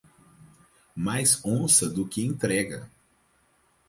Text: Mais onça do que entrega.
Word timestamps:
Mais 0.95 1.45
onça 1.45 1.87
do 1.87 2.07
que 2.07 2.25
entrega. 2.25 2.89